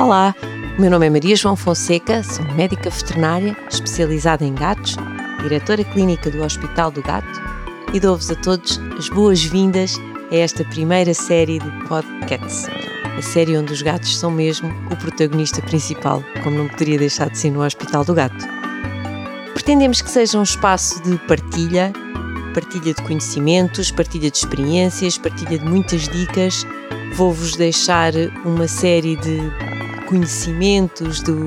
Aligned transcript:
Olá, 0.00 0.34
o 0.76 0.80
meu 0.80 0.90
nome 0.90 1.06
é 1.06 1.10
Maria 1.10 1.36
João 1.36 1.54
Fonseca, 1.54 2.20
sou 2.24 2.44
médica 2.56 2.90
veterinária 2.90 3.56
especializada 3.70 4.44
em 4.44 4.52
gatos, 4.52 4.96
diretora 5.40 5.84
clínica 5.84 6.28
do 6.30 6.42
Hospital 6.42 6.90
do 6.90 7.00
Gato 7.00 7.40
e 7.92 8.00
dou-vos 8.00 8.28
a 8.28 8.34
todos 8.34 8.80
as 8.98 9.08
boas-vindas 9.08 9.96
a 10.32 10.34
esta 10.34 10.64
primeira 10.64 11.14
série 11.14 11.60
de 11.60 11.70
podcasts, 11.86 12.66
a 13.16 13.22
série 13.22 13.56
onde 13.56 13.72
os 13.72 13.82
gatos 13.82 14.18
são 14.18 14.32
mesmo 14.32 14.68
o 14.90 14.96
protagonista 14.96 15.62
principal, 15.62 16.24
como 16.42 16.58
não 16.58 16.68
poderia 16.68 16.98
deixar 16.98 17.30
de 17.30 17.38
ser 17.38 17.52
no 17.52 17.64
Hospital 17.64 18.04
do 18.04 18.14
Gato. 18.14 18.44
Pretendemos 19.54 20.02
que 20.02 20.10
seja 20.10 20.36
um 20.36 20.42
espaço 20.42 21.00
de 21.04 21.16
partilha, 21.18 21.92
partilha 22.52 22.92
de 22.92 23.02
conhecimentos, 23.02 23.92
partilha 23.92 24.28
de 24.28 24.38
experiências, 24.38 25.16
partilha 25.16 25.56
de 25.56 25.64
muitas 25.64 26.08
dicas. 26.08 26.66
Vou-vos 27.14 27.54
deixar 27.54 28.12
uma 28.44 28.66
série 28.66 29.14
de 29.14 29.38
conhecimentos 30.06 31.22
do, 31.22 31.44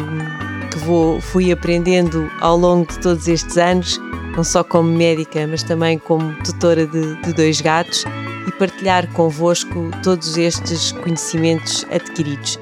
que 0.71 0.79
vou, 0.79 1.19
fui 1.21 1.51
aprendendo 1.51 2.29
ao 2.39 2.57
longo 2.57 2.91
de 2.91 2.99
todos 2.99 3.27
estes 3.27 3.57
anos, 3.57 3.99
não 4.35 4.43
só 4.43 4.63
como 4.63 4.89
médica, 4.89 5.47
mas 5.47 5.63
também 5.63 5.97
como 5.97 6.33
tutora 6.43 6.85
de, 6.85 7.15
de 7.21 7.33
dois 7.33 7.61
gatos, 7.61 8.05
e 8.47 8.51
partilhar 8.51 9.07
convosco 9.13 9.91
todos 10.03 10.37
estes 10.37 10.91
conhecimentos 10.91 11.85
adquiridos. 11.91 12.59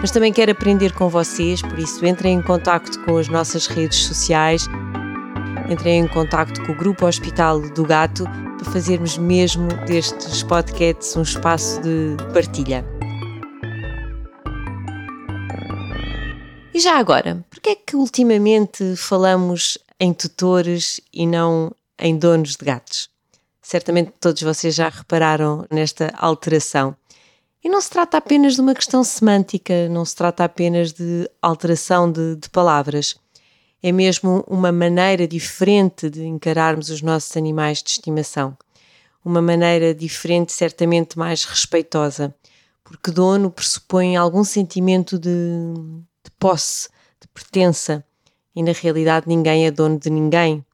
Mas 0.00 0.10
também 0.10 0.32
quero 0.32 0.52
aprender 0.52 0.92
com 0.92 1.08
vocês, 1.08 1.62
por 1.62 1.78
isso 1.78 2.04
entrem 2.04 2.34
em 2.34 2.42
contato 2.42 3.00
com 3.04 3.16
as 3.16 3.28
nossas 3.28 3.66
redes 3.66 3.98
sociais, 4.04 4.68
entrem 5.70 6.00
em 6.00 6.06
contato 6.06 6.64
com 6.64 6.72
o 6.72 6.74
Grupo 6.74 7.06
Hospital 7.06 7.60
do 7.60 7.84
Gato 7.84 8.24
para 8.56 8.72
fazermos 8.72 9.18
mesmo 9.18 9.68
destes 9.86 10.42
podcasts 10.42 11.16
um 11.16 11.22
espaço 11.22 11.80
de 11.80 12.16
partilha. 12.32 12.95
E 16.76 16.78
já 16.78 16.98
agora, 16.98 17.42
que 17.62 17.70
é 17.70 17.74
que 17.74 17.96
ultimamente 17.96 18.96
falamos 18.96 19.78
em 19.98 20.12
tutores 20.12 21.00
e 21.10 21.26
não 21.26 21.72
em 21.98 22.18
donos 22.18 22.54
de 22.54 22.66
gatos? 22.66 23.08
Certamente 23.62 24.12
todos 24.20 24.42
vocês 24.42 24.74
já 24.74 24.90
repararam 24.90 25.66
nesta 25.70 26.12
alteração. 26.18 26.94
E 27.64 27.70
não 27.70 27.80
se 27.80 27.88
trata 27.88 28.18
apenas 28.18 28.56
de 28.56 28.60
uma 28.60 28.74
questão 28.74 29.02
semântica, 29.02 29.88
não 29.88 30.04
se 30.04 30.14
trata 30.14 30.44
apenas 30.44 30.92
de 30.92 31.26
alteração 31.40 32.12
de, 32.12 32.36
de 32.36 32.50
palavras. 32.50 33.16
É 33.82 33.90
mesmo 33.90 34.44
uma 34.46 34.70
maneira 34.70 35.26
diferente 35.26 36.10
de 36.10 36.26
encararmos 36.26 36.90
os 36.90 37.00
nossos 37.00 37.34
animais 37.38 37.82
de 37.82 37.88
estimação. 37.88 38.54
Uma 39.24 39.40
maneira 39.40 39.94
diferente, 39.94 40.52
certamente 40.52 41.18
mais 41.18 41.42
respeitosa, 41.46 42.34
porque 42.84 43.10
dono 43.10 43.50
pressupõe 43.50 44.14
algum 44.14 44.44
sentimento 44.44 45.18
de 45.18 45.30
posse, 46.46 46.88
de 47.20 47.26
pertença, 47.28 48.04
e 48.54 48.62
na 48.62 48.72
realidade 48.72 49.26
ninguém 49.26 49.66
é 49.66 49.70
dono 49.70 49.98
de 49.98 50.08
ninguém. 50.08 50.64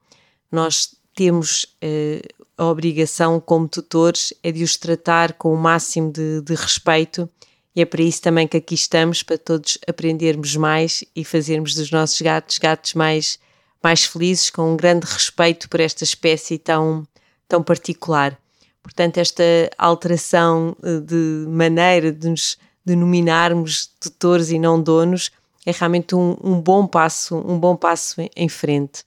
Nós 0.51 0.95
temos 1.14 1.64
uh, 1.83 2.45
a 2.59 2.67
obrigação, 2.67 3.41
como 3.41 3.67
tutores, 3.67 4.34
é 4.42 4.53
de 4.53 4.62
os 4.62 4.77
tratar 4.77 5.33
com 5.33 5.55
o 5.55 5.56
máximo 5.56 6.12
de, 6.12 6.42
de 6.42 6.55
respeito 6.55 7.29
e 7.75 7.81
é 7.81 7.87
para 7.87 8.03
isso 8.03 8.20
também 8.20 8.47
que 8.47 8.59
aqui 8.59 8.75
estamos, 8.75 9.23
para 9.23 9.39
todos 9.39 9.79
aprendermos 9.89 10.56
mais 10.56 11.03
e 11.17 11.25
fazermos 11.25 11.75
dos 11.75 11.91
nossos 11.91 12.20
gatos 12.20 12.59
gatos 12.59 12.92
mais, 12.92 13.39
mais 13.83 14.05
felizes, 14.05 14.51
com 14.51 14.75
um 14.75 14.77
grande 14.77 15.07
respeito 15.07 15.70
por 15.70 15.81
esta 15.81 16.05
espécie 16.05 16.59
tão, 16.59 17.07
tão 17.48 17.62
particular. 17.62 18.39
Portanto, 18.83 19.17
esta 19.17 19.42
alteração 19.79 20.77
eh, 20.83 21.01
de 21.01 21.47
maneira 21.48 22.12
de 22.12 22.29
nos 22.29 22.59
denominarmos 22.84 23.86
tutores 23.98 24.51
e 24.51 24.58
não 24.58 24.83
donos 24.83 25.30
é 25.64 25.73
realmente 25.73 26.14
um, 26.14 26.36
um 26.42 26.61
bom 26.61 26.86
passo, 26.86 27.36
um 27.36 27.58
bom 27.58 27.77
passo 27.77 28.17
em 28.36 28.48
frente. 28.48 29.05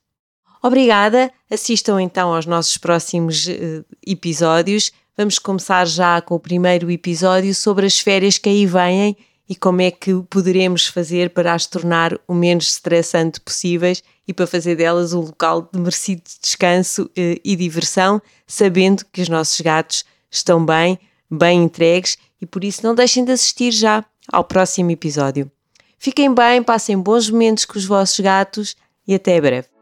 Obrigada, 0.61 1.31
assistam 1.49 2.01
então 2.01 2.33
aos 2.33 2.45
nossos 2.45 2.77
próximos 2.77 3.45
uh, 3.45 3.85
episódios. 4.05 4.91
Vamos 5.15 5.37
começar 5.37 5.85
já 5.85 6.19
com 6.21 6.35
o 6.35 6.39
primeiro 6.39 6.89
episódio 6.89 7.53
sobre 7.53 7.85
as 7.85 7.99
férias 7.99 8.37
que 8.37 8.49
aí 8.49 8.65
vêm 8.65 9.15
e 9.47 9.55
como 9.55 9.81
é 9.81 9.91
que 9.91 10.11
poderemos 10.29 10.87
fazer 10.87 11.29
para 11.29 11.53
as 11.53 11.67
tornar 11.67 12.19
o 12.27 12.33
menos 12.33 12.71
estressante 12.71 13.39
possíveis 13.39 14.01
e 14.27 14.33
para 14.33 14.47
fazer 14.47 14.75
delas 14.75 15.13
um 15.13 15.19
local 15.19 15.69
de 15.71 15.79
merecido 15.79 16.23
descanso 16.41 17.03
uh, 17.03 17.39
e 17.43 17.55
diversão, 17.55 18.21
sabendo 18.47 19.05
que 19.11 19.21
os 19.21 19.29
nossos 19.29 19.61
gatos 19.61 20.03
estão 20.31 20.65
bem, 20.65 20.97
bem 21.29 21.63
entregues 21.63 22.17
e 22.41 22.45
por 22.45 22.63
isso 22.63 22.81
não 22.83 22.95
deixem 22.95 23.23
de 23.23 23.31
assistir 23.31 23.71
já 23.71 24.03
ao 24.31 24.43
próximo 24.43 24.89
episódio. 24.89 25.51
Fiquem 25.97 26.33
bem, 26.33 26.61
passem 26.61 26.97
bons 26.97 27.29
momentos 27.29 27.65
com 27.65 27.77
os 27.77 27.85
vossos 27.85 28.19
gatos 28.19 28.75
e 29.07 29.15
até 29.15 29.39
breve. 29.39 29.74